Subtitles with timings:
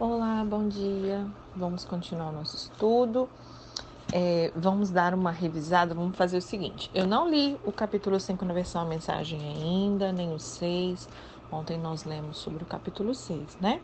[0.00, 1.26] Olá, bom dia.
[1.56, 3.28] Vamos continuar o nosso estudo.
[4.12, 5.92] É, vamos dar uma revisada.
[5.92, 10.12] Vamos fazer o seguinte: eu não li o capítulo 5 na versão a mensagem ainda,
[10.12, 11.08] nem o 6.
[11.50, 13.80] Ontem nós lemos sobre o capítulo 6, né?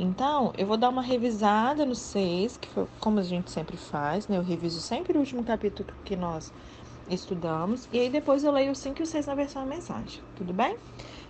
[0.00, 4.26] Então, eu vou dar uma revisada no 6, que foi como a gente sempre faz,
[4.26, 4.38] né?
[4.38, 6.52] Eu reviso sempre o último capítulo que nós
[7.08, 10.20] estudamos, e aí depois eu leio o 5 e o 6 na versão a mensagem,
[10.34, 10.76] tudo bem?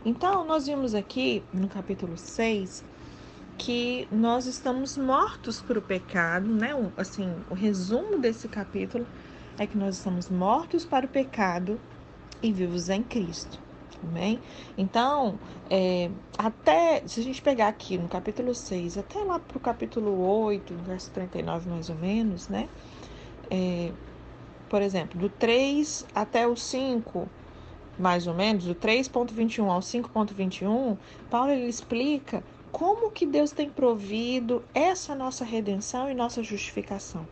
[0.06, 2.82] Então, nós vimos aqui no capítulo 6
[3.58, 6.70] que nós estamos mortos para o pecado, né?
[6.96, 9.06] Assim, o resumo desse capítulo
[9.58, 11.80] é que nós estamos mortos para o pecado
[12.42, 13.58] e vivos em Cristo.
[14.02, 14.38] Amém?
[14.76, 15.38] Então,
[15.70, 20.20] é, até, se a gente pegar aqui no capítulo 6, até lá para o capítulo
[20.44, 22.68] 8, verso 39 mais ou menos, né?
[23.50, 23.90] É,
[24.68, 27.28] por exemplo, do 3 até o 5,
[27.98, 30.98] mais ou menos, do 3.21 ao 5.21,
[31.30, 32.42] Paulo ele explica
[32.76, 37.26] como que Deus tem provido essa nossa redenção e nossa justificação.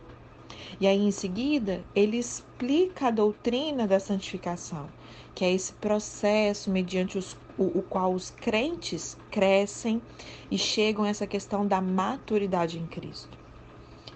[0.79, 4.87] E aí, em seguida, ele explica a doutrina da santificação,
[5.35, 10.01] que é esse processo mediante os, o, o qual os crentes crescem
[10.49, 13.37] e chegam a essa questão da maturidade em Cristo.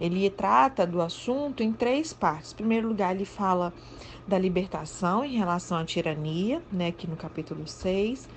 [0.01, 2.53] Ele trata do assunto em três partes.
[2.53, 3.71] Em primeiro lugar, ele fala
[4.27, 8.27] da libertação em relação à tirania, né, aqui no capítulo 6.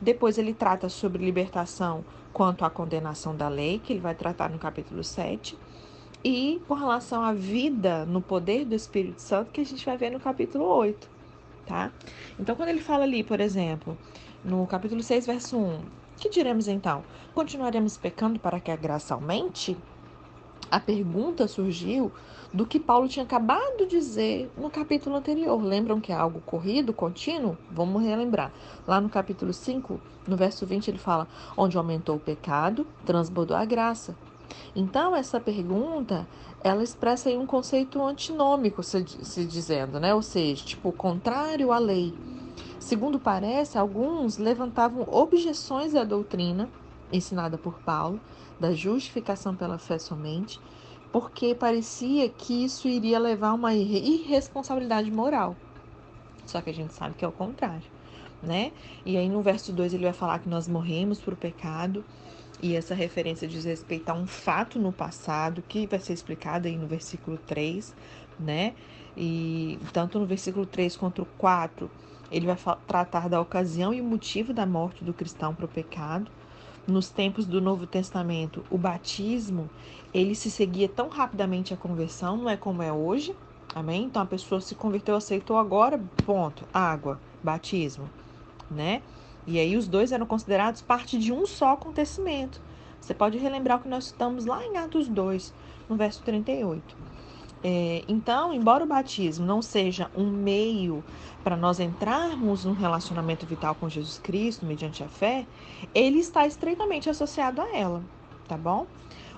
[0.00, 4.58] Depois ele trata sobre libertação quanto à condenação da lei, que ele vai tratar no
[4.58, 5.56] capítulo 7.
[6.22, 10.10] E com relação à vida no poder do Espírito Santo, que a gente vai ver
[10.10, 11.08] no capítulo 8,
[11.66, 11.90] tá?
[12.38, 13.96] Então, quando ele fala ali, por exemplo,
[14.44, 15.80] no capítulo 6, verso 1,
[16.18, 17.02] que diremos então?
[17.34, 19.76] Continuaremos pecando para que a graça aumente?
[20.70, 22.12] A pergunta surgiu
[22.52, 25.62] do que Paulo tinha acabado de dizer no capítulo anterior.
[25.62, 27.56] Lembram que é algo corrido, contínuo?
[27.70, 28.52] Vamos relembrar.
[28.86, 33.64] Lá no capítulo 5, no verso 20, ele fala: Onde aumentou o pecado, transbordou a
[33.64, 34.16] graça.
[34.74, 36.26] Então, essa pergunta,
[36.62, 40.12] ela expressa aí um conceito antinômico, se, se dizendo, né?
[40.14, 42.12] Ou seja, tipo, contrário à lei.
[42.78, 46.68] Segundo parece, alguns levantavam objeções à doutrina
[47.12, 48.20] ensinada por Paulo,
[48.58, 50.60] da justificação pela fé somente,
[51.12, 55.56] porque parecia que isso iria levar a uma irresponsabilidade moral.
[56.46, 57.86] Só que a gente sabe que é o contrário,
[58.42, 58.72] né?
[59.04, 62.04] E aí no verso 2 ele vai falar que nós morremos por pecado,
[62.62, 66.76] e essa referência diz respeito a um fato no passado, que vai ser explicado aí
[66.76, 67.94] no versículo 3,
[68.38, 68.74] né?
[69.16, 71.90] E tanto no versículo 3 quanto o 4,
[72.30, 72.56] ele vai
[72.86, 76.30] tratar da ocasião e motivo da morte do cristão para o pecado
[76.90, 79.70] nos tempos do Novo Testamento, o batismo,
[80.12, 83.34] ele se seguia tão rapidamente a conversão, não é como é hoje.
[83.74, 84.04] Amém?
[84.04, 88.10] Então a pessoa se converteu, aceitou agora, ponto, água, batismo,
[88.70, 89.00] né?
[89.46, 92.60] E aí os dois eram considerados parte de um só acontecimento.
[93.00, 95.54] Você pode relembrar o que nós estamos lá em Atos 2,
[95.88, 96.96] no verso 38.
[97.62, 101.04] É, então, embora o batismo não seja um meio
[101.44, 105.46] para nós entrarmos num relacionamento vital com Jesus Cristo mediante a fé,
[105.94, 108.02] ele está estreitamente associado a ela,
[108.48, 108.86] tá bom?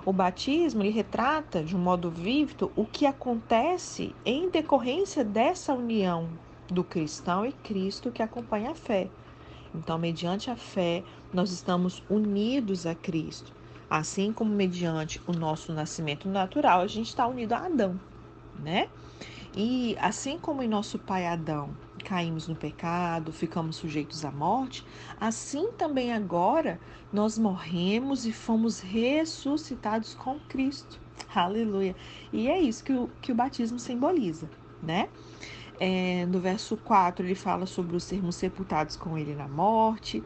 [0.06, 6.28] O batismo ele retrata de um modo vívido o que acontece em decorrência dessa união
[6.69, 9.09] do cristão e Cristo que acompanha a fé.
[9.75, 11.03] Então, mediante a fé,
[11.33, 13.53] nós estamos unidos a Cristo.
[13.91, 17.99] Assim como mediante o nosso nascimento natural, a gente está unido a Adão
[18.62, 18.88] né?
[19.54, 24.84] E assim como em nosso pai Adão caímos no pecado, ficamos sujeitos à morte,
[25.20, 26.80] assim também agora
[27.12, 31.00] nós morremos e fomos ressuscitados com Cristo.
[31.34, 31.94] Aleluia.
[32.32, 34.48] E é isso que o, que o batismo simboliza,
[34.82, 35.08] né?
[35.78, 40.22] É, no verso 4 ele fala sobre os sermos sepultados com ele na morte,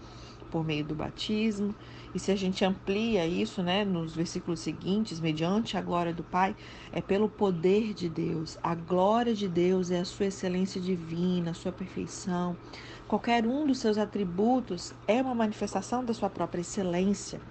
[0.47, 1.75] por meio do batismo.
[2.15, 6.57] E se a gente amplia isso, né, nos versículos seguintes, mediante a glória do Pai,
[6.93, 8.57] é pelo poder de Deus.
[8.63, 12.59] A glória de Deus é a sua excelência divina, a sua perfeição.
[13.07, 17.43] Qualquer um dos seus atributos é uma manifestação da sua própria excelência,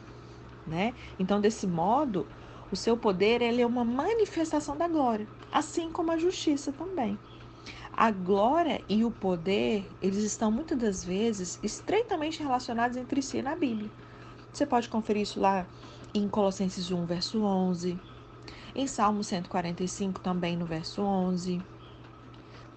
[0.66, 0.96] né?
[1.20, 2.32] Então, desse modo,
[2.72, 7.20] o seu poder ele é uma manifestação da glória, assim como a justiça também.
[7.97, 13.56] A glória e o poder, eles estão muitas das vezes estreitamente relacionados entre si na
[13.56, 13.90] Bíblia.
[14.52, 15.66] Você pode conferir isso lá
[16.14, 17.97] em Colossenses 1, verso 11,
[18.76, 21.62] em Salmo 145 também no verso 11,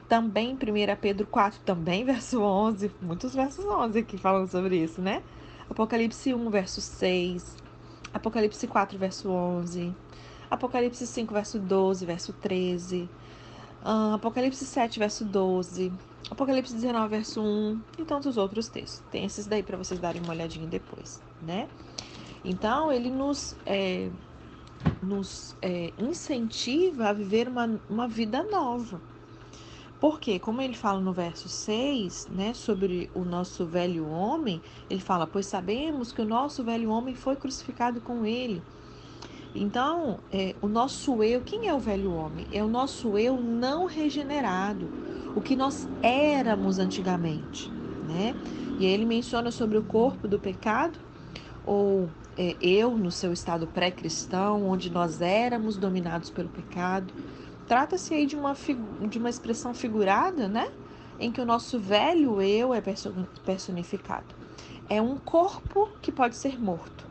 [0.09, 5.03] também em 1 Pedro 4, também verso 11, muitos versos 11 aqui falando sobre isso,
[5.03, 5.25] né?
[5.69, 7.57] Apocalipse 1, verso 6,
[8.15, 9.93] Apocalipse 4, verso 11,
[10.49, 13.11] Apocalipse 5, verso 12, verso 13,
[13.83, 15.93] Uh, Apocalipse 7, verso 12,
[16.31, 19.03] Apocalipse 19, verso 1 e tantos outros textos.
[19.11, 21.69] Tem esses daí para vocês darem uma olhadinha depois, né?
[22.45, 24.11] Então, ele nos, é,
[25.03, 29.01] nos é, incentiva a viver uma, uma vida nova.
[30.01, 35.27] Porque, como ele fala no verso 6, né, sobre o nosso velho homem, ele fala:
[35.27, 38.63] Pois sabemos que o nosso velho homem foi crucificado com ele.
[39.55, 42.47] Então, é, o nosso eu, quem é o velho homem?
[42.53, 44.89] É o nosso eu não regenerado,
[45.35, 47.69] o que nós éramos antigamente,
[48.07, 48.35] né?
[48.79, 50.99] E aí ele menciona sobre o corpo do pecado,
[51.65, 57.13] ou é, eu no seu estado pré-cristão, onde nós éramos dominados pelo pecado.
[57.67, 58.55] Trata-se aí de uma,
[59.09, 60.69] de uma expressão figurada, né?
[61.19, 62.81] Em que o nosso velho eu é
[63.45, 64.35] personificado.
[64.89, 67.08] É um corpo que pode ser morto.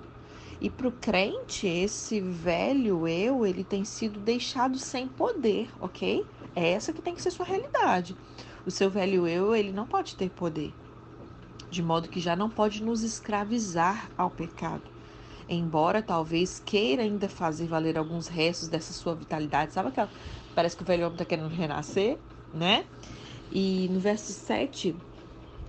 [0.59, 6.25] E para o crente, esse velho eu, ele tem sido deixado sem poder, ok?
[6.56, 8.15] É essa que tem que ser sua realidade.
[8.65, 10.74] O seu velho eu, ele não pode ter poder.
[11.69, 14.98] De modo que já não pode nos escravizar ao pecado
[15.50, 19.74] embora talvez queira ainda fazer valer alguns restos dessa sua vitalidade.
[19.74, 20.10] Sabe aquela
[20.57, 22.18] Parece que o velho homem está querendo renascer,
[22.51, 22.83] né?
[23.51, 24.95] E no verso 7,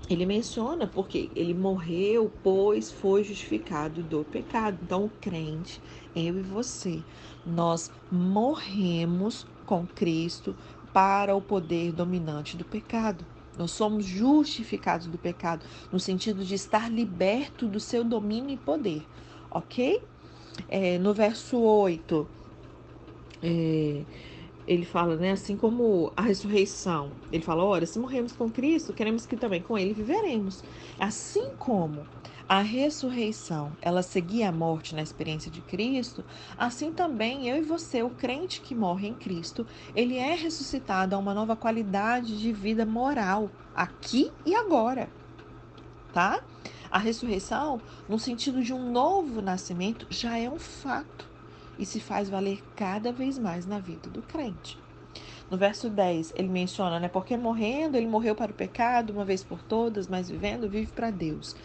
[0.08, 4.78] ele menciona porque ele morreu, pois foi justificado do pecado.
[4.82, 5.80] Então, o crente,
[6.16, 7.02] eu e você,
[7.44, 10.56] nós morremos com Cristo
[10.92, 13.26] para o poder dominante do pecado.
[13.56, 19.04] Nós somos justificados do pecado, no sentido de estar liberto do seu domínio e poder,
[19.50, 20.02] ok?
[20.68, 22.28] É, no verso 8,
[23.42, 24.04] é,
[24.68, 29.24] ele fala, né, assim como a ressurreição, ele fala, ora, se morremos com Cristo, queremos
[29.24, 30.62] que também com ele viveremos.
[31.00, 32.06] Assim como
[32.46, 36.22] a ressurreição, ela seguia a morte na experiência de Cristo,
[36.58, 39.66] assim também eu e você, o crente que morre em Cristo,
[39.96, 45.08] ele é ressuscitado a uma nova qualidade de vida moral, aqui e agora.
[46.12, 46.42] Tá?
[46.90, 51.27] A ressurreição, no sentido de um novo nascimento, já é um fato
[51.78, 54.78] e se faz valer cada vez mais na vida do crente.
[55.50, 57.08] No verso 10, ele menciona, né?
[57.08, 61.10] Porque morrendo, ele morreu para o pecado uma vez por todas, mas vivendo, vive para
[61.10, 61.56] Deus.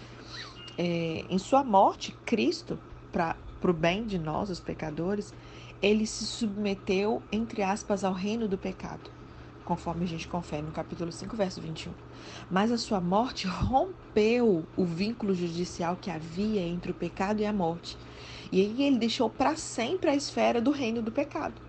[0.77, 2.79] É, em sua morte, Cristo,
[3.11, 5.33] para o bem de nós, os pecadores,
[5.81, 9.11] ele se submeteu, entre aspas, ao reino do pecado,
[9.65, 11.91] conforme a gente confere no capítulo 5, verso 21.
[12.49, 17.51] Mas a sua morte rompeu o vínculo judicial que havia entre o pecado e a
[17.51, 17.97] morte
[18.53, 21.59] e aí ele deixou para sempre a esfera do reino do pecado.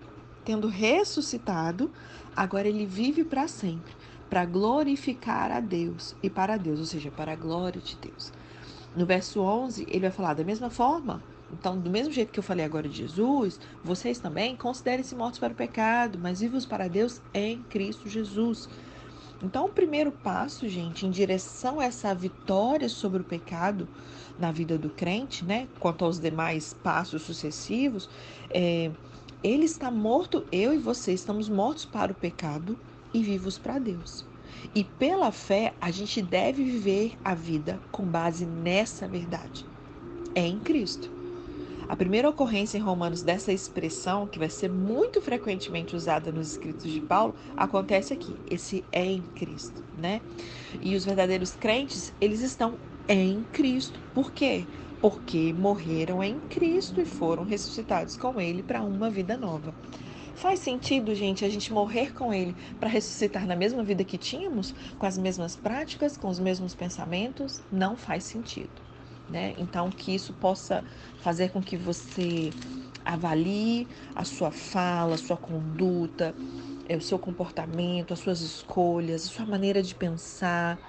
[0.43, 1.89] Tendo ressuscitado,
[2.35, 3.91] agora ele vive para sempre,
[4.29, 8.31] para glorificar a Deus e para Deus, ou seja, para a glória de Deus.
[8.95, 11.23] No verso 11, ele vai falar da mesma forma.
[11.51, 15.53] Então, do mesmo jeito que eu falei agora de Jesus, vocês também considerem-se mortos para
[15.53, 18.69] o pecado, mas vivos para Deus em Cristo Jesus.
[19.45, 23.87] Então, o primeiro passo, gente, em direção a essa vitória sobre o pecado
[24.39, 25.67] na vida do crente, né?
[25.79, 28.09] Quanto aos demais passos sucessivos,
[28.49, 28.91] é,
[29.43, 32.75] ele está morto, eu e você estamos mortos para o pecado
[33.13, 34.25] e vivos para Deus.
[34.73, 39.63] E pela fé, a gente deve viver a vida com base nessa verdade.
[40.33, 41.14] É em Cristo.
[41.87, 46.91] A primeira ocorrência em Romanos dessa expressão, que vai ser muito frequentemente usada nos escritos
[46.91, 48.35] de Paulo, acontece aqui.
[48.49, 50.19] Esse é em Cristo, né?
[50.81, 53.99] E os verdadeiros crentes, eles estão em Cristo.
[54.15, 54.65] Por quê?
[54.99, 59.75] Porque morreram em Cristo e foram ressuscitados com Ele para uma vida nova.
[60.33, 64.73] Faz sentido, gente, a gente morrer com Ele para ressuscitar na mesma vida que tínhamos,
[64.97, 67.61] com as mesmas práticas, com os mesmos pensamentos?
[67.71, 68.84] Não faz sentido
[69.29, 69.53] né?
[69.57, 70.83] Então, que isso possa
[71.21, 72.51] fazer com que você
[73.03, 76.35] avalie a sua fala, a sua conduta,
[76.87, 80.79] é, o seu comportamento, as suas escolhas, a sua maneira de pensar,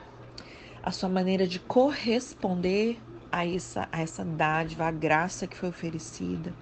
[0.83, 6.55] a sua maneira de corresponder a essa, a essa dádiva, a graça que foi oferecida.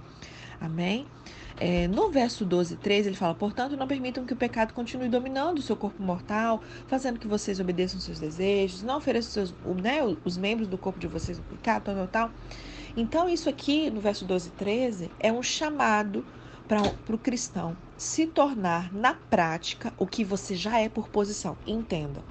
[0.60, 1.06] Amém?
[1.56, 5.08] É, no verso 12 e 13, ele fala: Portanto, não permitam que o pecado continue
[5.08, 10.00] dominando o seu corpo mortal, fazendo que vocês obedeçam seus desejos, não ofereçam seus, né,
[10.24, 12.30] os membros do corpo de vocês ao pecado, tal, tal, tal.
[12.96, 16.26] Então, isso aqui, no verso 12 e 13, é um chamado
[16.66, 21.56] para o cristão se tornar na prática o que você já é por posição.
[21.66, 22.24] Entenda.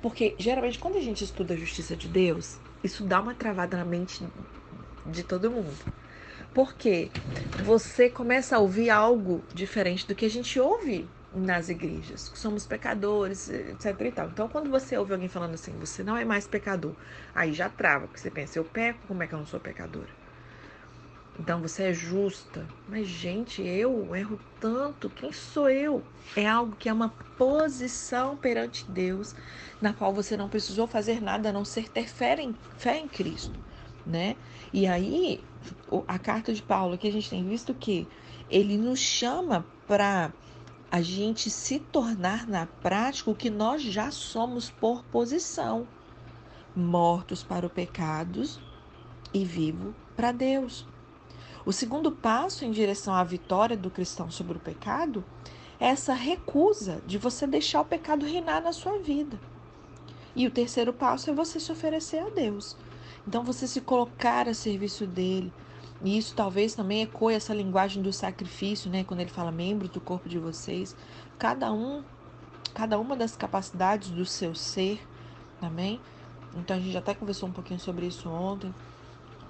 [0.00, 3.84] Porque geralmente, quando a gente estuda a justiça de Deus, isso dá uma travada na
[3.84, 4.26] mente
[5.04, 5.84] de todo mundo.
[6.56, 7.10] Porque
[7.58, 12.30] você começa a ouvir algo diferente do que a gente ouve nas igrejas.
[12.34, 14.28] Somos pecadores, etc e tal.
[14.28, 16.94] Então, quando você ouve alguém falando assim, você não é mais pecador,
[17.34, 20.08] aí já trava, porque você pensa, eu peco, como é que eu não sou pecadora?
[21.38, 22.66] Então você é justa.
[22.88, 25.10] Mas, gente, eu erro tanto.
[25.10, 26.02] Quem sou eu?
[26.34, 29.34] É algo que é uma posição perante Deus,
[29.80, 33.08] na qual você não precisou fazer nada a não ser ter fé em, fé em
[33.08, 33.60] Cristo.
[34.06, 34.36] Né?
[34.72, 35.42] E aí,
[36.06, 38.06] a carta de Paulo que a gente tem visto que
[38.48, 40.32] ele nos chama para
[40.90, 45.86] a gente se tornar na prática o que nós já somos por posição,
[46.74, 48.60] mortos para o pecados
[49.34, 50.86] e vivo para Deus.
[51.64, 55.24] O segundo passo em direção à vitória do cristão sobre o pecado
[55.80, 59.38] é essa recusa de você deixar o pecado reinar na sua vida.
[60.34, 62.76] E o terceiro passo é você se oferecer a Deus.
[63.26, 65.52] Então, você se colocar a serviço dele.
[66.02, 69.02] E isso talvez também ecoe essa linguagem do sacrifício, né?
[69.02, 70.94] Quando ele fala membros do corpo de vocês.
[71.38, 72.04] Cada um,
[72.74, 75.00] cada uma das capacidades do seu ser,
[75.60, 76.00] amém?
[76.54, 78.74] Então, a gente até conversou um pouquinho sobre isso ontem.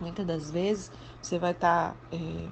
[0.00, 0.90] Muitas das vezes,
[1.20, 2.48] você vai estar tá, é,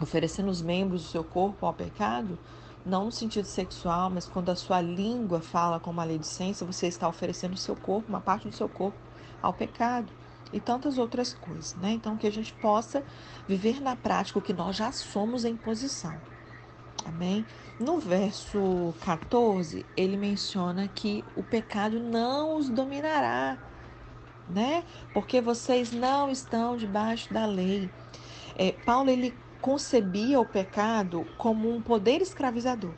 [0.00, 2.38] oferecendo os membros do seu corpo ao pecado,
[2.84, 7.54] não no sentido sexual, mas quando a sua língua fala com maledicência, você está oferecendo
[7.54, 8.96] o seu corpo, uma parte do seu corpo,
[9.42, 10.12] ao pecado
[10.52, 11.92] e tantas outras coisas, né?
[11.92, 13.04] Então que a gente possa
[13.48, 16.18] viver na prática o que nós já somos em posição.
[17.04, 17.44] Amém?
[17.78, 23.58] No verso 14, ele menciona que o pecado não os dominará,
[24.48, 24.82] né?
[25.12, 27.90] Porque vocês não estão debaixo da lei.
[28.56, 32.94] É, Paulo ele concebia o pecado como um poder escravizador.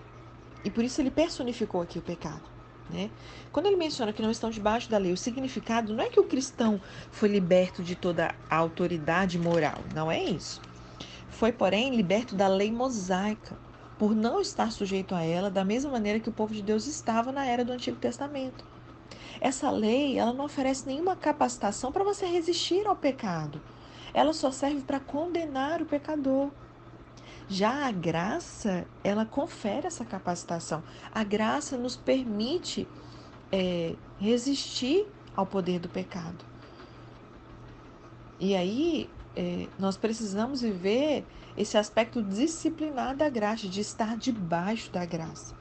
[0.64, 2.57] E por isso ele personificou aqui o pecado.
[2.90, 3.11] Né?
[3.52, 6.25] Quando ele menciona que não estão debaixo da lei, o significado não é que o
[6.25, 6.80] cristão
[7.11, 10.61] foi liberto de toda a autoridade moral, não é isso.
[11.28, 13.57] Foi, porém, liberto da lei mosaica,
[13.99, 17.33] por não estar sujeito a ela da mesma maneira que o povo de Deus estava
[17.33, 18.64] na era do Antigo Testamento.
[19.40, 23.61] Essa lei, ela não oferece nenhuma capacitação para você resistir ao pecado
[24.12, 26.50] ela só serve para condenar o pecador.
[27.49, 30.85] Já a graça, ela confere essa capacitação.
[31.11, 32.95] A graça nos permite
[33.50, 36.47] é, resistir ao poder do pecado.
[38.38, 45.05] E aí, é, nós precisamos viver esse aspecto disciplinar da graça, de estar debaixo da
[45.07, 45.57] graça.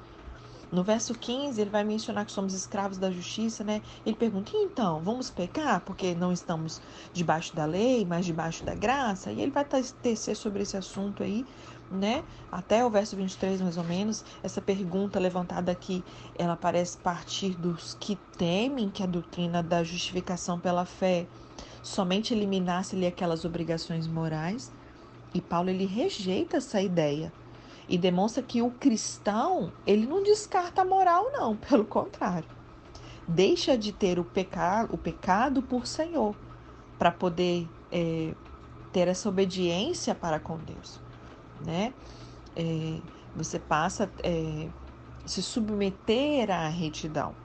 [0.70, 3.82] No verso 15, ele vai mencionar que somos escravos da justiça, né?
[4.06, 6.82] Ele pergunta: então, vamos pecar porque não estamos
[7.14, 9.32] debaixo da lei, mas debaixo da graça?
[9.32, 11.46] E ele vai tecer sobre esse assunto aí,
[11.90, 12.22] né?
[12.52, 14.26] Até o verso 23, mais ou menos.
[14.44, 16.04] Essa pergunta levantada aqui,
[16.38, 21.28] ela parece partir dos que temem que a doutrina da justificação pela fé
[21.82, 24.70] somente eliminasse-lhe aquelas obrigações morais.
[25.34, 27.32] E Paulo ele rejeita essa ideia
[27.88, 32.48] e demonstra que o cristão ele não descarta a moral não, pelo contrário,
[33.28, 36.36] deixa de ter o pecado, o pecado por Senhor,
[36.98, 38.34] para poder é,
[38.92, 41.00] ter essa obediência para com Deus,
[41.66, 41.94] né?
[42.56, 43.00] É,
[43.36, 44.68] você passa a é,
[45.26, 47.36] se submeter à retidão.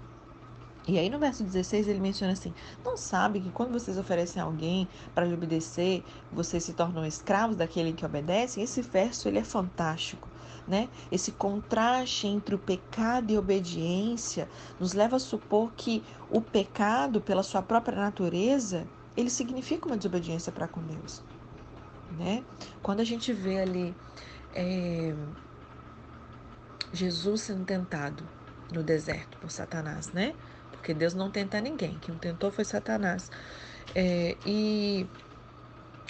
[0.88, 2.52] E aí no verso 16 ele menciona assim:
[2.84, 7.92] Não sabe que quando vocês oferecem alguém para lhe obedecer, vocês se tornam escravos daquele
[7.92, 8.60] que obedece?
[8.60, 10.31] Esse verso ele é fantástico
[10.66, 10.90] né?
[11.10, 17.42] Esse contraste entre o pecado e obediência nos leva a supor que o pecado, pela
[17.42, 21.22] sua própria natureza, ele significa uma desobediência para com Deus,
[22.10, 22.44] né?
[22.82, 23.96] Quando a gente vê ali
[24.52, 25.14] é,
[26.92, 28.30] Jesus sendo tentado
[28.70, 30.36] no deserto por Satanás, né?
[30.70, 33.30] Porque Deus não tenta ninguém, quem o tentou foi Satanás.
[33.94, 35.10] É, e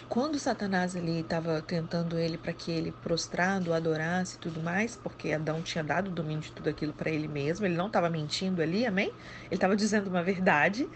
[0.08, 5.32] quando Satanás ali estava tentando ele para que ele prostrado adorasse e tudo mais, porque
[5.32, 8.62] Adão tinha dado o domínio de tudo aquilo para ele mesmo, ele não estava mentindo
[8.62, 9.08] ali, amém?
[9.46, 10.90] Ele estava dizendo uma verdade.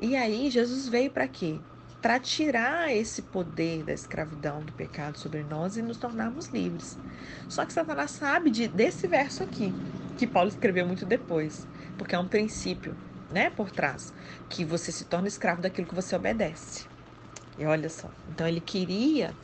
[0.00, 1.64] E aí Jesus veio para quê?
[2.00, 7.00] Para tirar esse poder da escravidão, do pecado sobre nós e nos tornarmos livres.
[7.48, 9.78] Só que Satanás sabe de, desse verso aqui,
[10.16, 12.98] que Paulo escreveu muito depois, porque é um princípio,
[13.30, 14.12] né, por trás,
[14.48, 16.89] que você se torna escravo daquilo que você obedece.
[17.60, 19.34] E olha só, então ele queria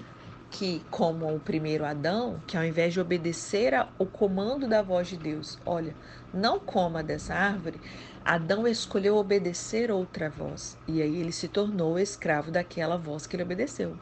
[0.50, 5.18] que, como o primeiro Adão, que ao invés de obedecer ao comando da voz de
[5.18, 5.94] Deus, olha,
[6.32, 7.78] não coma dessa árvore,
[8.24, 10.78] Adão escolheu obedecer outra voz.
[10.88, 13.98] E aí ele se tornou escravo daquela voz que ele obedeceu,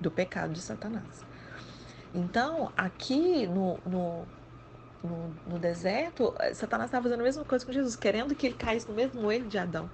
[0.00, 1.24] do pecado de Satanás.
[2.14, 4.24] Então, aqui no, no,
[5.02, 8.88] no, no deserto, Satanás estava fazendo a mesma coisa com Jesus, querendo que ele caísse
[8.88, 9.90] no mesmo erro de Adão.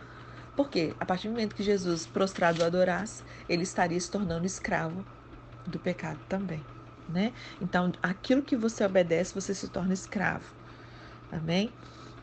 [0.54, 5.06] Porque a partir do momento que Jesus prostrado adorasse, ele estaria se tornando escravo
[5.66, 6.68] do pecado também,
[7.08, 7.34] né?
[7.60, 10.54] Então, aquilo que você obedece, você se torna escravo.
[11.30, 11.78] Amém?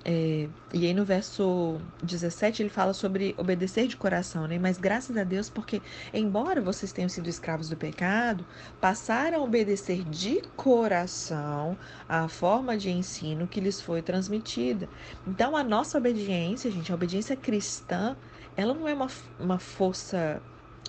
[0.05, 4.57] É, e aí no verso 17 ele fala sobre obedecer de coração, né?
[4.57, 5.81] Mas graças a Deus, porque
[6.13, 8.45] embora vocês tenham sido escravos do pecado,
[8.79, 11.77] passaram a obedecer de coração
[12.07, 14.87] a forma de ensino que lhes foi transmitida.
[15.27, 18.15] Então a nossa obediência, gente, a obediência cristã,
[18.55, 20.41] ela não é uma, uma força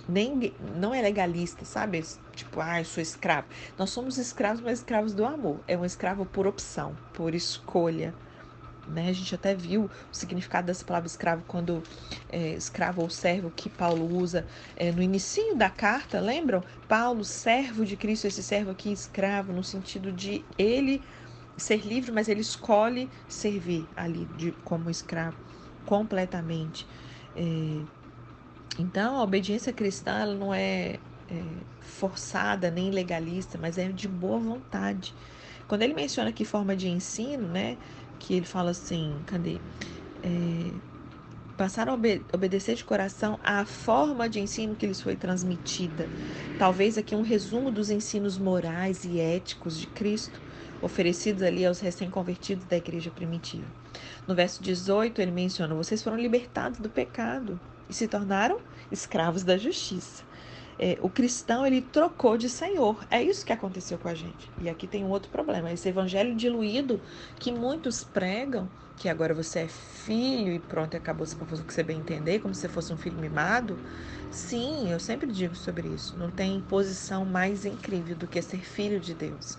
[0.07, 2.03] nem não é legalista, sabe?
[2.33, 3.47] Tipo, ah, eu sou escravo.
[3.77, 5.59] Nós somos escravos, mas escravos do amor.
[5.67, 8.13] É um escravo por opção, por escolha.
[8.91, 9.09] Né?
[9.09, 11.83] A gente até viu o significado dessa palavra escravo quando
[12.29, 14.45] é, escravo ou servo que Paulo usa
[14.75, 16.63] é, no início da carta, lembram?
[16.87, 21.03] Paulo, servo de Cristo, esse servo aqui escravo, no sentido de ele
[21.57, 25.37] ser livre, mas ele escolhe servir ali de, como escravo
[25.85, 26.87] completamente.
[27.35, 27.81] É,
[28.79, 31.43] então, a obediência cristã ela não é, é,
[31.79, 35.13] forçada nem legalista, mas é de boa vontade.
[35.67, 37.77] Quando ele menciona aqui forma de ensino, né,
[38.21, 39.57] que ele fala assim, cadê?
[40.23, 40.71] É,
[41.57, 46.07] passaram a obede obedecer de coração à forma de ensino que lhes foi transmitida.
[46.59, 50.39] Talvez aqui um resumo dos ensinos morais e éticos de Cristo
[50.81, 53.65] oferecidos ali aos recém-convertidos da igreja primitiva.
[54.27, 57.59] No verso 18, ele menciona: Vocês foram libertados do pecado
[57.89, 58.59] e se tornaram
[58.91, 60.23] escravos da justiça.
[60.83, 63.05] É, o cristão ele trocou de senhor.
[63.09, 64.51] É isso que aconteceu com a gente.
[64.57, 67.03] E aqui tem um outro problema: esse evangelho diluído
[67.39, 71.83] que muitos pregam, que agora você é filho e pronto, acabou se confuso que você
[71.83, 73.79] bem entender, como se fosse um filho mimado.
[74.29, 76.17] Sim, eu sempre digo sobre isso.
[76.17, 79.57] Não tem posição mais incrível do que ser filho de Deus.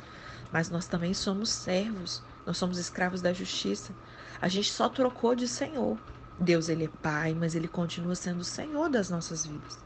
[0.51, 3.97] Mas nós também somos servos, nós somos escravos da justiça.
[4.41, 6.01] A gente só trocou de senhor.
[6.39, 9.85] Deus ele é pai, mas ele continua sendo o senhor das nossas vidas.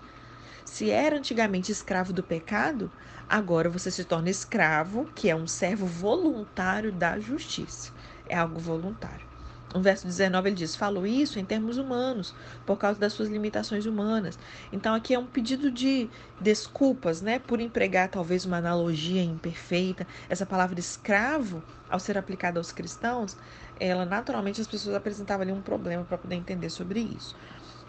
[0.68, 2.92] Se era antigamente escravo do pecado,
[3.28, 7.92] agora você se torna escravo, que é um servo voluntário da justiça.
[8.26, 9.26] É algo voluntário.
[9.72, 13.86] No verso 19 ele diz: Falo isso em termos humanos, por causa das suas limitações
[13.86, 14.38] humanas.
[14.72, 20.06] Então aqui é um pedido de desculpas, né, por empregar talvez uma analogia imperfeita.
[20.28, 23.36] Essa palavra escravo, ao ser aplicada aos cristãos,
[23.78, 27.34] ela naturalmente as pessoas apresentavam ali um problema para poder entender sobre isso.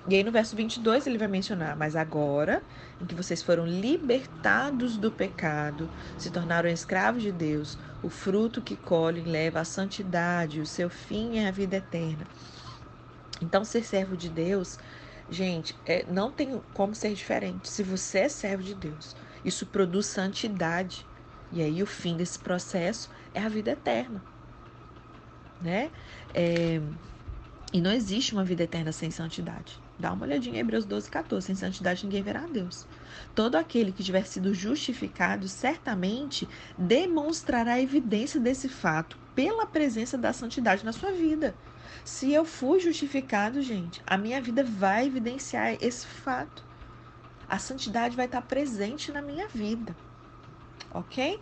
[0.09, 2.63] E aí no verso 22 ele vai mencionar: Mas agora,
[3.01, 8.77] em que vocês foram libertados do pecado, se tornaram escravos de Deus, o fruto que
[8.77, 12.25] colhem leva à santidade, o seu fim é a vida eterna.
[13.41, 14.79] Então, ser servo de Deus,
[15.29, 17.69] gente, é, não tem como ser diferente.
[17.69, 21.05] Se você é servo de Deus, isso produz santidade.
[21.51, 24.23] E aí o fim desse processo é a vida eterna
[25.59, 25.91] né?
[26.33, 26.81] É,
[27.73, 29.79] e não existe uma vida eterna sem santidade.
[29.99, 31.47] Dá uma olhadinha em Hebreus 12, 14.
[31.47, 32.87] Sem santidade ninguém verá a Deus.
[33.35, 40.31] Todo aquele que tiver sido justificado certamente demonstrará a evidência desse fato pela presença da
[40.31, 41.53] santidade na sua vida.
[42.05, 46.63] Se eu fui justificado, gente, a minha vida vai evidenciar esse fato.
[47.49, 49.95] A santidade vai estar presente na minha vida.
[50.91, 51.39] Ok?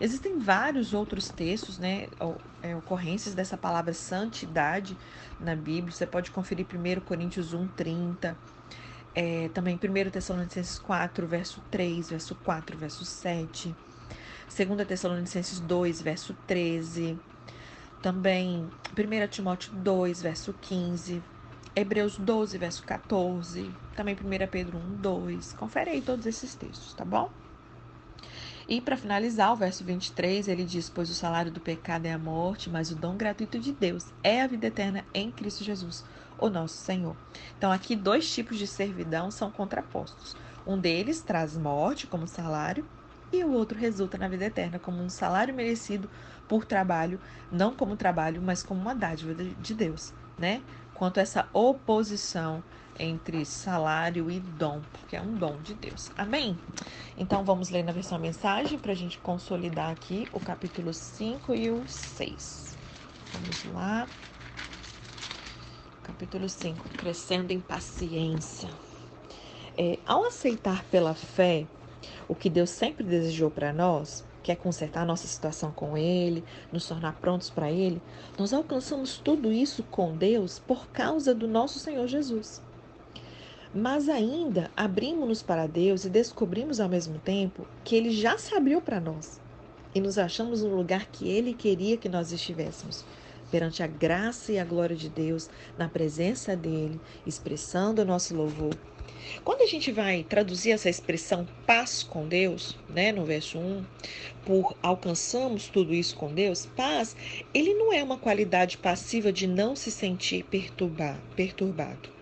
[0.00, 2.08] Existem vários outros textos, né,
[2.62, 4.96] é, ocorrências dessa palavra santidade
[5.40, 5.92] na Bíblia.
[5.92, 8.36] Você pode conferir 1 Coríntios 1, 30,
[9.14, 13.74] é, também 1 Tessalonicenses 4, verso 3, verso 4, verso 7,
[14.48, 17.18] 2 Tessalonicenses 2, verso 13,
[18.02, 21.22] também 1 Timóteo 2, verso 15,
[21.76, 25.52] Hebreus 12, verso 14, também 1 Pedro 1, 2.
[25.54, 27.30] Confere aí todos esses textos, tá bom?
[28.66, 32.18] E para finalizar, o verso 23, ele diz: Pois o salário do pecado é a
[32.18, 36.04] morte, mas o dom gratuito de Deus é a vida eterna em Cristo Jesus,
[36.38, 37.16] o nosso Senhor.
[37.58, 40.34] Então, aqui, dois tipos de servidão são contrapostos.
[40.66, 42.88] Um deles traz morte como salário,
[43.30, 46.08] e o outro resulta na vida eterna como um salário merecido
[46.48, 50.62] por trabalho, não como trabalho, mas como uma dádiva de Deus, né?
[50.94, 52.62] Quanto essa oposição
[52.98, 56.10] entre salário e dom, porque é um dom de Deus.
[56.16, 56.56] Amém?
[57.18, 61.70] Então vamos ler na versão mensagem para a gente consolidar aqui o capítulo 5 e
[61.70, 62.76] o 6.
[63.32, 64.06] Vamos lá.
[66.02, 68.70] Capítulo 5, crescendo em paciência.
[69.76, 71.66] É, ao aceitar pela fé
[72.28, 76.44] o que Deus sempre desejou para nós, que é consertar a nossa situação com Ele,
[76.70, 78.00] nos tornar prontos para Ele,
[78.38, 82.62] nós alcançamos tudo isso com Deus por causa do nosso Senhor Jesus.
[83.74, 88.82] Mas ainda abrimos-nos para Deus e descobrimos ao mesmo tempo que Ele já se abriu
[88.82, 89.40] para nós
[89.94, 93.02] e nos achamos no lugar que Ele queria que nós estivéssemos,
[93.50, 98.74] perante a graça e a glória de Deus, na presença dEle, expressando o nosso louvor.
[99.44, 103.84] Quando a gente vai traduzir essa expressão paz com Deus, né, no verso 1,
[104.44, 107.16] por alcançamos tudo isso com Deus, paz,
[107.52, 112.14] ele não é uma qualidade passiva de não se sentir perturbar, perturbado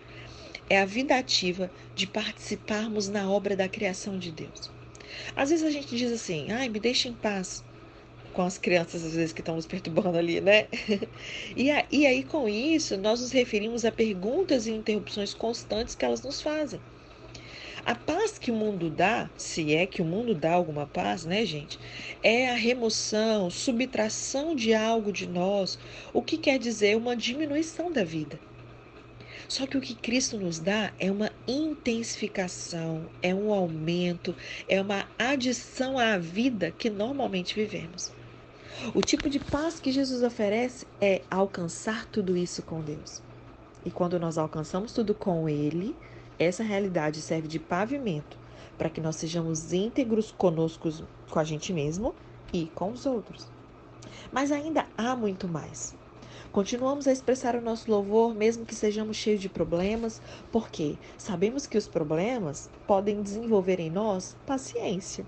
[0.69, 4.71] é a vida ativa de participarmos na obra da criação de Deus.
[5.35, 7.63] Às vezes a gente diz assim, ai, me deixa em paz
[8.33, 10.67] com as crianças, às vezes, que estão nos perturbando ali, né?
[11.55, 16.03] e, a, e aí, com isso, nós nos referimos a perguntas e interrupções constantes que
[16.03, 16.79] elas nos fazem.
[17.85, 21.45] A paz que o mundo dá, se é que o mundo dá alguma paz, né,
[21.45, 21.77] gente?
[22.23, 25.77] É a remoção, subtração de algo de nós,
[26.13, 28.39] o que quer dizer uma diminuição da vida.
[29.49, 34.33] Só que o que Cristo nos dá é uma intensificação, é um aumento,
[34.67, 38.13] é uma adição à vida que normalmente vivemos.
[38.93, 43.21] O tipo de paz que Jesus oferece é alcançar tudo isso com Deus.
[43.85, 45.95] E quando nós alcançamos tudo com Ele,
[46.39, 48.37] essa realidade serve de pavimento
[48.77, 50.89] para que nós sejamos íntegros conosco,
[51.29, 52.13] com a gente mesmo
[52.51, 53.47] e com os outros.
[54.31, 55.95] Mas ainda há muito mais.
[56.51, 61.77] Continuamos a expressar o nosso louvor, mesmo que sejamos cheios de problemas, porque sabemos que
[61.77, 65.25] os problemas podem desenvolver em nós paciência.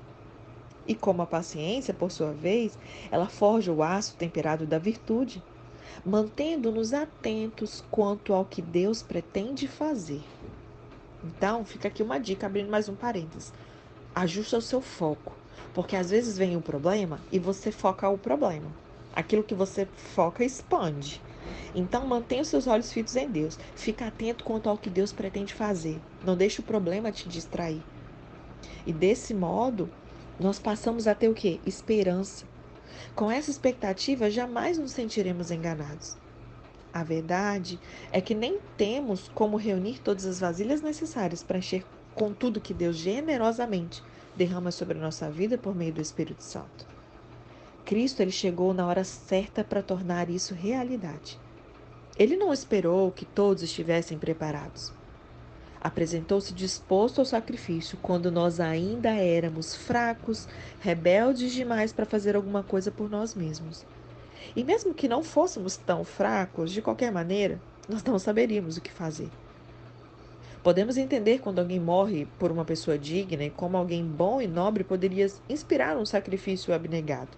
[0.87, 2.77] E como a paciência, por sua vez,
[3.11, 5.41] ela forja o aço temperado da virtude,
[6.05, 10.21] mantendo-nos atentos quanto ao que Deus pretende fazer.
[11.23, 13.51] Então, fica aqui uma dica, abrindo mais um parênteses.
[14.13, 15.33] Ajusta o seu foco,
[15.73, 18.71] porque às vezes vem o problema e você foca o problema.
[19.15, 21.21] Aquilo que você foca expande.
[21.73, 23.57] Então, mantenha os seus olhos fitos em Deus.
[23.75, 25.99] Fica atento quanto ao que Deus pretende fazer.
[26.23, 27.81] Não deixe o problema te distrair.
[28.85, 29.89] E desse modo,
[30.39, 31.61] nós passamos a ter o que?
[31.65, 32.45] Esperança.
[33.15, 36.17] Com essa expectativa, jamais nos sentiremos enganados.
[36.93, 37.79] A verdade
[38.11, 42.73] é que nem temos como reunir todas as vasilhas necessárias para encher com tudo que
[42.73, 44.03] Deus generosamente
[44.35, 46.87] derrama sobre a nossa vida por meio do Espírito Santo.
[47.85, 51.39] Cristo ele chegou na hora certa para tornar isso realidade.
[52.17, 54.93] Ele não esperou que todos estivessem preparados.
[55.85, 60.47] Apresentou-se disposto ao sacrifício quando nós ainda éramos fracos,
[60.79, 63.85] rebeldes demais para fazer alguma coisa por nós mesmos.
[64.55, 68.91] E mesmo que não fôssemos tão fracos, de qualquer maneira, nós não saberíamos o que
[68.91, 69.29] fazer.
[70.63, 74.83] Podemos entender quando alguém morre por uma pessoa digna e como alguém bom e nobre
[74.83, 77.37] poderia inspirar um sacrifício abnegado.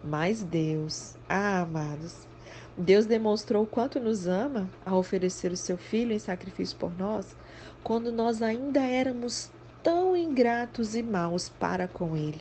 [0.00, 2.28] Mas Deus, ah, amados,
[2.76, 7.36] Deus demonstrou o quanto nos ama ao oferecer o seu filho em sacrifício por nós,
[7.82, 9.50] quando nós ainda éramos
[9.82, 12.40] tão ingratos e maus para com ele.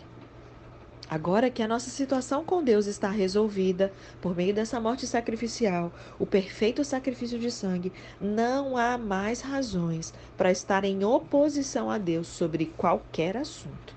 [1.09, 3.91] Agora que a nossa situação com Deus está resolvida
[4.21, 7.91] por meio dessa morte sacrificial, o perfeito sacrifício de sangue,
[8.21, 13.93] não há mais razões para estar em oposição a Deus sobre qualquer assunto.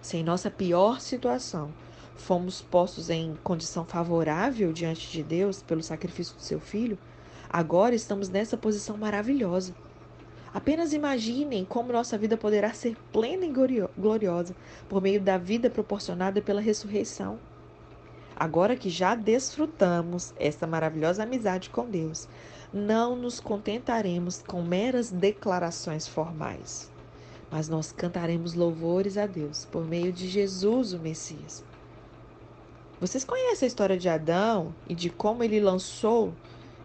[0.00, 1.70] Se em nossa pior situação
[2.20, 6.98] fomos postos em condição favorável diante de Deus pelo sacrifício do seu filho,
[7.48, 9.74] agora estamos nessa posição maravilhosa
[10.52, 13.52] Apenas imaginem como nossa vida poderá ser plena e
[13.96, 14.54] gloriosa
[14.88, 17.38] por meio da vida proporcionada pela ressurreição.
[18.34, 22.28] Agora que já desfrutamos esta maravilhosa amizade com Deus,
[22.72, 26.90] não nos contentaremos com meras declarações formais,
[27.50, 31.69] mas nós cantaremos louvores a Deus por meio de Jesus, o Messias.
[33.00, 36.34] Vocês conhecem a história de Adão e de como ele lançou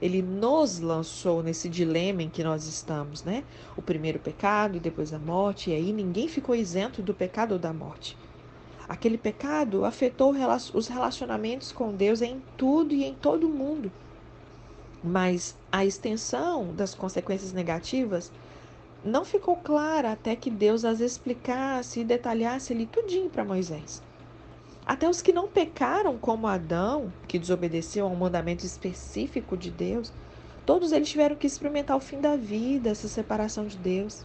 [0.02, 3.44] ele nos lançou nesse dilema em que nós estamos, né?
[3.78, 7.72] O primeiro pecado depois a morte, e aí ninguém ficou isento do pecado ou da
[7.74, 8.18] morte.
[8.88, 10.34] Aquele pecado afetou
[10.74, 13.92] os relacionamentos com Deus em tudo e em todo mundo.
[15.04, 18.32] Mas a extensão das consequências negativas
[19.04, 24.04] não ficou clara até que Deus as explicasse e detalhasse ali tudinho para Moisés.
[24.86, 30.14] Até os que não pecaram, como Adão, que desobedeceu a um mandamento específico de Deus,
[30.64, 34.24] todos eles tiveram que experimentar o fim da vida, essa separação de Deus.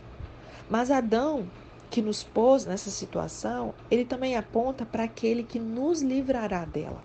[0.68, 1.48] Mas Adão,
[1.90, 7.02] que nos pôs nessa situação, ele também aponta para aquele que nos livrará dela.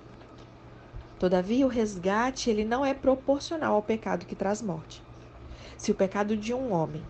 [1.17, 5.01] Todavia, o resgate ele não é proporcional ao pecado que traz morte.
[5.77, 7.01] Se o pecado de um homem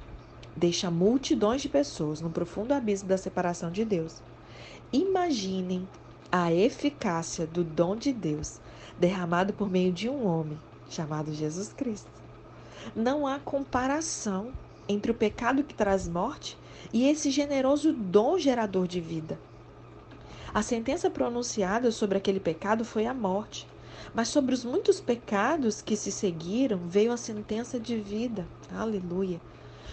[0.55, 4.21] deixa multidões de pessoas no profundo abismo da separação de Deus,
[4.93, 5.87] imaginem
[6.37, 8.59] a eficácia do dom de Deus
[8.99, 12.11] derramado por meio de um homem chamado Jesus Cristo.
[12.93, 14.51] Não há comparação
[14.85, 16.57] entre o pecado que traz morte
[16.91, 19.39] e esse generoso dom gerador de vida.
[20.53, 23.65] A sentença pronunciada sobre aquele pecado foi a morte,
[24.13, 28.45] mas sobre os muitos pecados que se seguiram veio a sentença de vida.
[28.75, 29.39] Aleluia.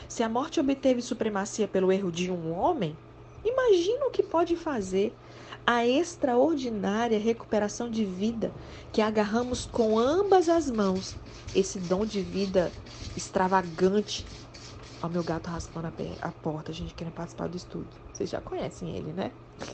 [0.08, 2.96] Se a morte obteve supremacia pelo erro de um homem,
[3.44, 5.14] imagina o que pode fazer
[5.66, 8.52] a extraordinária recuperação de vida
[8.92, 11.16] que agarramos com ambas as mãos,
[11.54, 12.72] esse dom de vida
[13.16, 14.26] extravagante.
[15.02, 17.88] Ó, meu gato raspando a, a porta, gente querendo participar do estudo.
[18.12, 19.30] Vocês já conhecem ele, né?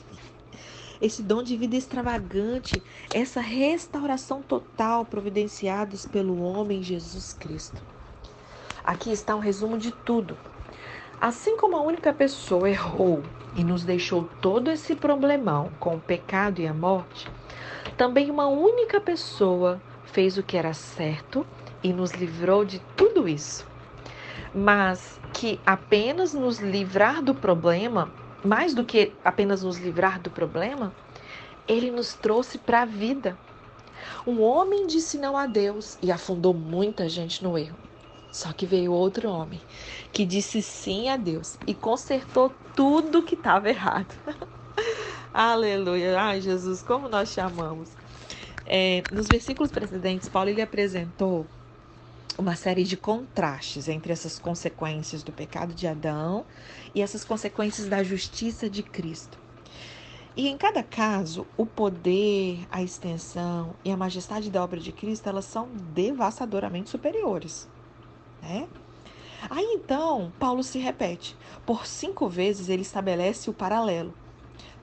[1.01, 7.81] Esse dom de vida extravagante, essa restauração total providenciados pelo homem Jesus Cristo.
[8.83, 10.37] Aqui está um resumo de tudo.
[11.21, 13.21] Assim como a única pessoa errou
[13.53, 17.29] e nos deixou todo esse problemão com o pecado e a morte,
[17.97, 21.45] também uma única pessoa fez o que era certo
[21.83, 23.67] e nos livrou de tudo isso.
[24.55, 28.09] Mas que apenas nos livrar do problema,
[28.41, 30.93] mais do que apenas nos livrar do problema,
[31.67, 33.37] ele nos trouxe para a vida.
[34.25, 37.88] Um homem disse não a Deus e afundou muita gente no erro.
[38.31, 39.65] Só que veio outro homem
[40.11, 44.15] que disse sim a Deus e consertou tudo que estava errado.
[45.33, 46.19] Aleluia.
[46.19, 47.95] Ai, Jesus, como nós chamamos.
[48.65, 51.51] É, nos versículos precedentes, Paulo ele apresentou
[52.39, 56.47] uma série de contrastes entre essas consequências do pecado de Adão
[56.95, 59.39] e essas consequências da justiça de Cristo.
[60.35, 65.27] E em cada caso, o poder, a extensão e a majestade da obra de Cristo,
[65.27, 67.69] elas são devastadoramente superiores,
[68.41, 68.67] né?
[69.49, 71.35] Aí então, Paulo se repete.
[71.65, 74.13] Por cinco vezes ele estabelece o paralelo.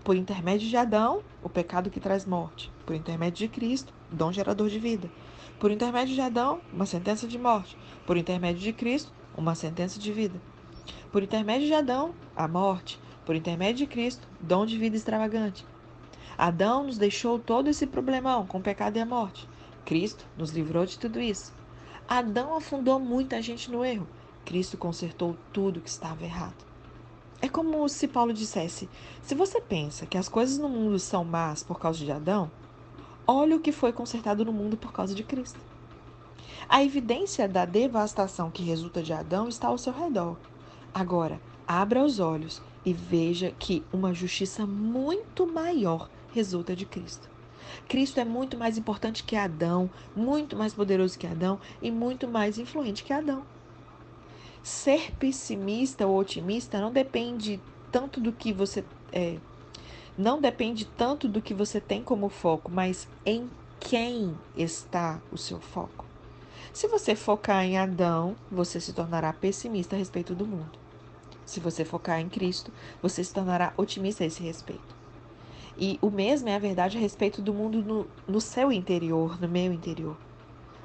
[0.02, 4.68] Por intermédio de Adão, o pecado que traz morte por intermédio de Cristo, dom gerador
[4.70, 5.10] de vida.
[5.58, 7.76] Por intermédio de Adão, uma sentença de morte.
[8.06, 10.40] Por intermédio de Cristo, uma sentença de vida.
[11.10, 13.00] Por intermédio de Adão, a morte.
[13.24, 15.66] Por intermédio de Cristo, dom de vida extravagante.
[16.38, 19.48] Adão nos deixou todo esse problemão com o pecado e a morte.
[19.84, 21.52] Cristo nos livrou de tudo isso.
[22.08, 24.06] Adão afundou muita gente no erro.
[24.44, 26.64] Cristo consertou tudo que estava errado.
[27.40, 28.88] É como se Paulo dissesse:
[29.22, 32.50] se você pensa que as coisas no mundo são más por causa de Adão,
[33.28, 35.58] Olha o que foi consertado no mundo por causa de Cristo.
[36.68, 40.36] A evidência da devastação que resulta de Adão está ao seu redor.
[40.94, 47.28] Agora, abra os olhos e veja que uma justiça muito maior resulta de Cristo.
[47.88, 52.58] Cristo é muito mais importante que Adão, muito mais poderoso que Adão e muito mais
[52.58, 53.42] influente que Adão.
[54.62, 57.60] Ser pessimista ou otimista não depende
[57.92, 59.36] tanto do que você é,
[60.18, 65.60] não depende tanto do que você tem como foco, mas em quem está o seu
[65.60, 66.04] foco.
[66.72, 70.78] Se você focar em Adão, você se tornará pessimista a respeito do mundo.
[71.44, 74.95] Se você focar em Cristo, você se tornará otimista a esse respeito.
[75.78, 79.48] E o mesmo é a verdade a respeito do mundo no, no seu interior, no
[79.48, 80.16] meu interior.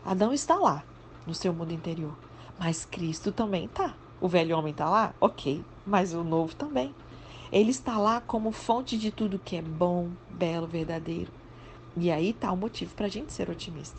[0.04, 0.84] Adão está lá,
[1.26, 2.14] no seu mundo interior.
[2.60, 3.96] Mas Cristo também está.
[4.20, 5.14] O velho homem está lá?
[5.20, 5.64] Ok.
[5.86, 6.94] Mas o novo também.
[7.52, 11.32] Ele está lá como fonte de tudo que é bom, belo, verdadeiro.
[11.96, 13.98] E aí está o motivo para a gente ser otimista.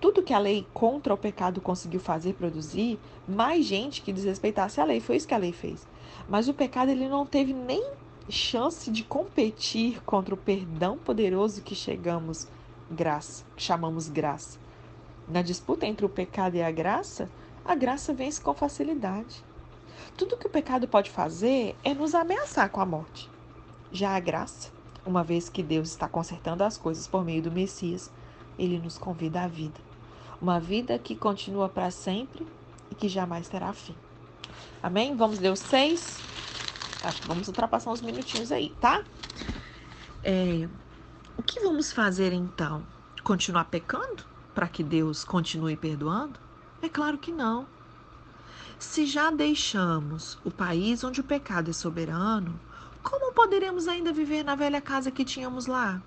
[0.00, 4.84] Tudo que a lei contra o pecado conseguiu fazer produzir, mais gente que desrespeitasse a
[4.84, 5.00] lei.
[5.00, 5.86] Foi isso que a lei fez.
[6.28, 7.84] Mas o pecado ele não teve nem
[8.30, 12.46] chance de competir contra o perdão poderoso que chegamos
[12.90, 14.58] graça, chamamos graça.
[15.28, 17.30] Na disputa entre o pecado e a graça,
[17.64, 19.44] a graça vence com facilidade.
[20.16, 23.30] Tudo que o pecado pode fazer é nos ameaçar com a morte.
[23.92, 24.70] Já a graça,
[25.04, 28.10] uma vez que Deus está consertando as coisas por meio do Messias,
[28.58, 29.80] ele nos convida à vida.
[30.40, 32.46] Uma vida que continua para sempre
[32.90, 33.94] e que jamais terá fim.
[34.82, 35.14] Amém?
[35.16, 36.18] Vamos ler os seis?
[37.02, 39.02] Acho que vamos ultrapassar uns minutinhos aí, tá?
[40.22, 40.68] É,
[41.36, 42.84] o que vamos fazer então?
[43.24, 46.38] Continuar pecando para que Deus continue perdoando?
[46.82, 47.66] É claro que não.
[48.78, 52.58] Se já deixamos o país onde o pecado é soberano,
[53.02, 56.02] como poderemos ainda viver na velha casa que tínhamos lá?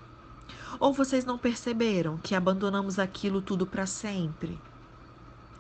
[0.80, 4.60] Ou vocês não perceberam que abandonamos aquilo tudo para sempre?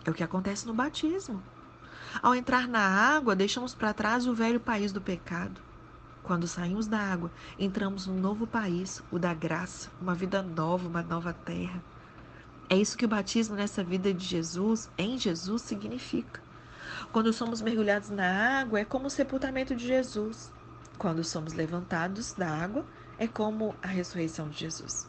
[0.05, 1.41] É o que acontece no batismo.
[2.21, 5.61] Ao entrar na água, deixamos para trás o velho país do pecado.
[6.23, 11.03] Quando saímos da água, entramos num novo país, o da graça, uma vida nova, uma
[11.03, 11.83] nova terra.
[12.69, 16.41] É isso que o batismo nessa vida de Jesus, em Jesus, significa.
[17.11, 20.51] Quando somos mergulhados na água, é como o sepultamento de Jesus.
[20.97, 22.85] Quando somos levantados da água,
[23.17, 25.07] é como a ressurreição de Jesus.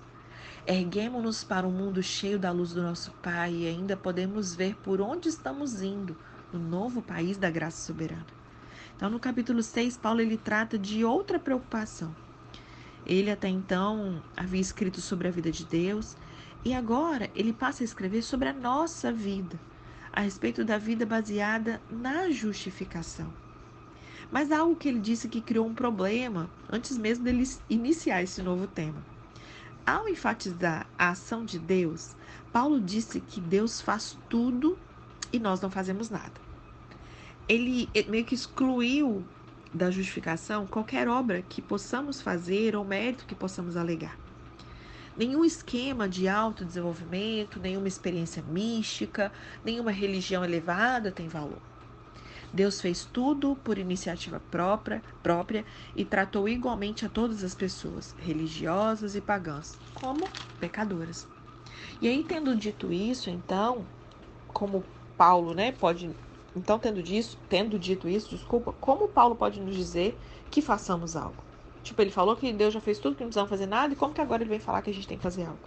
[0.67, 5.01] Erguemos-nos para um mundo cheio da luz do nosso Pai e ainda podemos ver por
[5.01, 6.17] onde estamos indo,
[6.55, 8.27] no novo país da graça soberana.
[8.97, 12.15] Então, no capítulo 6, Paulo ele trata de outra preocupação.
[13.05, 16.17] Ele até então havia escrito sobre a vida de Deus
[16.65, 19.59] e agora ele passa a escrever sobre a nossa vida
[20.13, 23.33] a respeito da vida baseada na justificação.
[24.31, 28.41] Mas há algo que ele disse que criou um problema antes mesmo dele iniciar esse
[28.41, 29.05] novo tema.
[29.85, 32.17] Ao enfatizar a ação de Deus,
[32.53, 34.79] Paulo disse que Deus faz tudo
[35.33, 36.44] e nós não fazemos nada.
[37.49, 39.29] Ele meio que excluiu
[39.73, 44.19] da justificação qualquer obra que possamos fazer ou mérito que possamos alegar.
[45.17, 49.33] Nenhum esquema de autodesenvolvimento, nenhuma experiência mística,
[49.65, 51.63] nenhuma religião elevada tem valor.
[52.53, 59.15] Deus fez tudo por iniciativa própria, própria e tratou igualmente a todas as pessoas, religiosas
[59.17, 61.29] e pagãs, como pecadoras.
[62.01, 63.87] E aí, tendo dito isso, então,
[64.47, 64.85] como
[65.17, 66.15] Paulo, né, pode.
[66.57, 70.19] Então, tendo, disso, tendo dito isso, desculpa, como Paulo pode nos dizer
[70.51, 71.43] que façamos algo?
[71.83, 74.15] Tipo, ele falou que Deus já fez tudo, que não precisamos fazer nada, e como
[74.15, 75.59] que agora ele vem falar que a gente tem que fazer algo?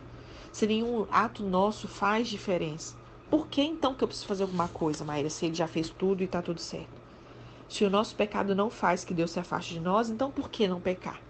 [0.51, 2.95] Se nenhum ato nosso faz diferença.
[3.29, 6.21] Por que então que eu preciso fazer alguma coisa, Maíra, se ele já fez tudo
[6.21, 7.01] e está tudo certo?
[7.67, 10.67] Se o nosso pecado não faz que Deus se afaste de nós, então por que
[10.67, 11.21] não pecar?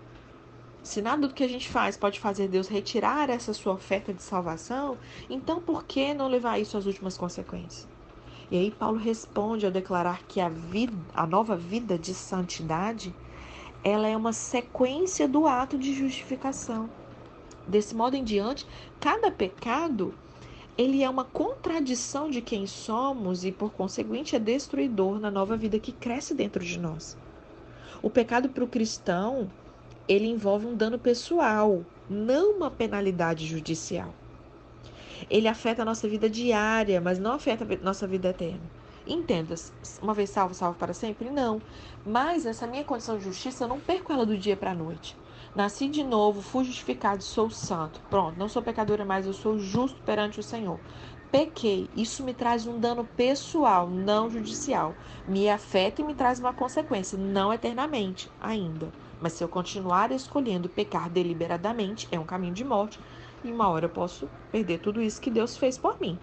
[0.83, 4.21] Se nada do que a gente faz pode fazer Deus retirar essa sua oferta de
[4.21, 4.97] salvação,
[5.29, 7.96] então por que não levar isso às últimas consequências?
[8.49, 13.13] E aí Paulo responde ao declarar que a vida, a nova vida de santidade
[13.83, 16.89] ela é uma sequência do ato de justificação.
[17.67, 18.65] Desse modo em diante,
[18.99, 20.13] cada pecado
[20.77, 25.79] ele é uma contradição de quem somos e, por conseguinte, é destruidor na nova vida
[25.79, 27.17] que cresce dentro de nós.
[28.01, 29.51] O pecado para o cristão,
[30.07, 34.13] ele envolve um dano pessoal, não uma penalidade judicial.
[35.29, 38.71] Ele afeta a nossa vida diária, mas não afeta a nossa vida eterna.
[39.05, 39.55] Entenda,
[40.01, 41.29] uma vez salvo, salvo para sempre?
[41.29, 41.61] Não.
[42.05, 45.15] Mas essa minha condição de justiça, eu não perco ela do dia para a noite.
[45.55, 48.01] Nasci de novo, fui justificado, sou santo.
[48.09, 50.79] Pronto, não sou pecadora mais, eu sou justo perante o Senhor.
[51.31, 54.97] Pequei, isso me traz um dano pessoal, não judicial.
[55.27, 58.93] Me afeta e me traz uma consequência, não eternamente ainda.
[59.19, 62.99] Mas se eu continuar escolhendo pecar deliberadamente, é um caminho de morte.
[63.43, 66.19] E uma hora eu posso perder tudo isso que Deus fez por mim,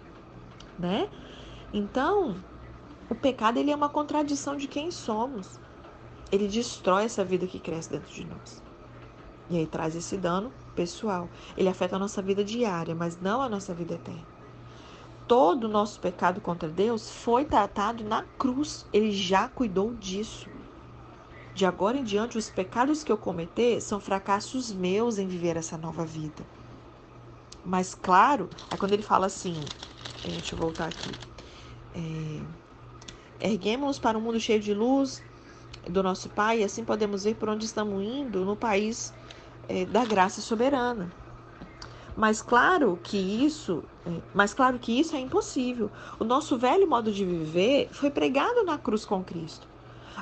[0.78, 1.08] né?
[1.72, 2.36] Então,
[3.08, 5.60] o pecado ele é uma contradição de quem somos.
[6.30, 8.62] Ele destrói essa vida que cresce dentro de nós.
[9.50, 11.28] E aí traz esse dano pessoal.
[11.56, 14.26] Ele afeta a nossa vida diária, mas não a nossa vida eterna.
[15.26, 18.86] Todo o nosso pecado contra Deus foi tratado na cruz.
[18.92, 20.50] Ele já cuidou disso.
[21.54, 25.78] De agora em diante, os pecados que eu cometer são fracassos meus em viver essa
[25.78, 26.44] nova vida.
[27.64, 29.70] Mas claro, é quando ele fala assim,
[30.22, 31.16] deixa eu voltar aqui.
[31.94, 32.42] É,
[33.40, 35.22] Erguemos-nos para um mundo cheio de luz
[35.88, 39.12] do nosso Pai, e assim podemos ver por onde estamos indo no país
[39.68, 41.12] é, da graça soberana.
[42.16, 45.90] Mas claro que isso, é, mas claro que isso é impossível.
[46.18, 49.68] O nosso velho modo de viver foi pregado na cruz com Cristo.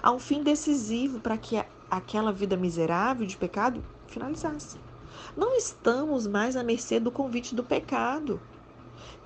[0.02, 4.80] Há um fim decisivo para que aquela vida miserável de pecado finalizasse.
[5.34, 8.38] Não estamos mais à mercê do convite do pecado.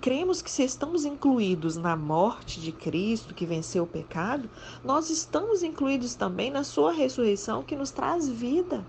[0.00, 4.48] Cremos que se estamos incluídos na morte de Cristo que venceu o pecado,
[4.84, 8.86] nós estamos incluídos também na sua ressurreição que nos traz vida.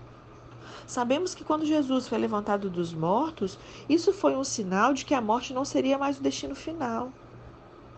[0.86, 5.20] Sabemos que quando Jesus foi levantado dos mortos, isso foi um sinal de que a
[5.20, 7.12] morte não seria mais o destino final.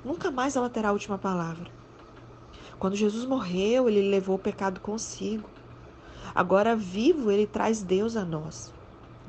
[0.02, 1.70] Nunca mais ela terá a última palavra.
[2.78, 5.50] Quando Jesus morreu, ele levou o pecado consigo.
[6.34, 8.72] Agora vivo, ele traz Deus a nós.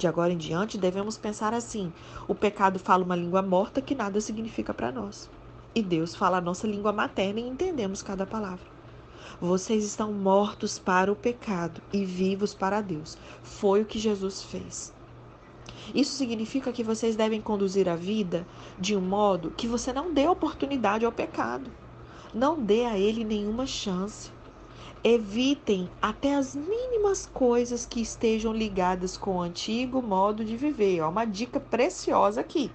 [0.01, 1.93] De agora em diante, devemos pensar assim:
[2.27, 5.29] o pecado fala uma língua morta que nada significa para nós.
[5.75, 8.65] E Deus fala a nossa língua materna e entendemos cada palavra.
[9.39, 13.15] Vocês estão mortos para o pecado e vivos para Deus.
[13.43, 14.91] Foi o que Jesus fez.
[15.93, 18.47] Isso significa que vocês devem conduzir a vida
[18.79, 21.69] de um modo que você não dê oportunidade ao pecado.
[22.33, 24.31] Não dê a ele nenhuma chance.
[25.03, 31.01] Evitem até as mínimas coisas que estejam ligadas com o antigo modo de viver.
[31.01, 32.71] Ó, uma dica preciosa aqui.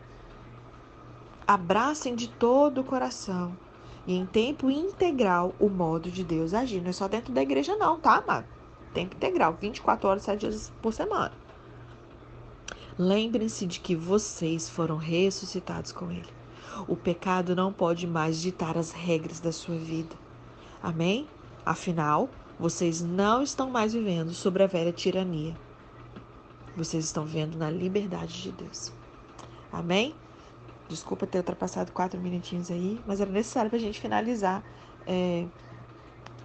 [1.46, 3.56] Abracem de todo o coração
[4.04, 6.80] e em tempo integral o modo de Deus agir.
[6.80, 8.46] Não é só dentro da igreja, não, tá, amado?
[8.92, 11.32] Tempo integral, 24 horas, 7 dias por semana.
[12.98, 16.34] Lembrem-se de que vocês foram ressuscitados com Ele.
[16.88, 20.16] O pecado não pode mais ditar as regras da sua vida.
[20.82, 21.28] Amém?
[21.66, 25.58] Afinal, vocês não estão mais vivendo sobre a velha tirania.
[26.76, 28.92] Vocês estão vivendo na liberdade de Deus.
[29.72, 30.14] Amém?
[30.88, 34.62] Desculpa ter ultrapassado quatro minutinhos aí, mas era necessário para a gente finalizar
[35.04, 35.44] é,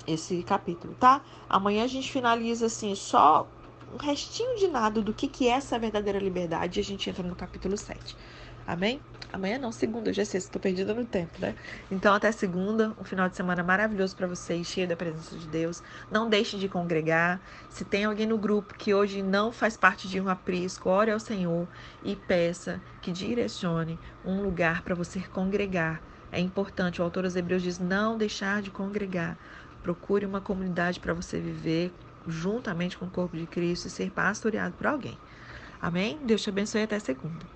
[0.07, 1.21] esse capítulo, tá?
[1.47, 3.47] Amanhã a gente finaliza assim, só
[3.93, 7.21] um restinho de nada do que, que é essa verdadeira liberdade e a gente entra
[7.21, 8.17] no capítulo 7.
[8.65, 9.01] Amém?
[9.33, 11.55] Amanhã não, segunda, já sei, estou perdida no tempo, né?
[11.89, 15.81] Então até segunda, um final de semana maravilhoso para vocês, cheio da presença de Deus.
[16.11, 17.41] Não deixe de congregar.
[17.69, 21.19] Se tem alguém no grupo que hoje não faz parte de um aprisco, ore ao
[21.19, 21.67] Senhor
[22.03, 26.03] e peça que direcione um lugar para você congregar.
[26.31, 29.37] É importante, o autor dos Hebreus diz não deixar de congregar.
[29.81, 31.93] Procure uma comunidade para você viver
[32.27, 35.19] juntamente com o corpo de Cristo e ser pastoreado por alguém.
[35.79, 36.19] Amém?
[36.25, 37.51] Deus te abençoe até segunda.